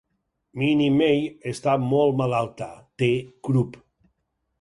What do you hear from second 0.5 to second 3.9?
Minnie May està molt malalta, té crup.